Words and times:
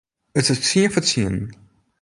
It 0.39 0.45
is 0.51 0.59
tsien 0.65 0.91
foar 0.93 1.05
tsienen. 1.05 1.47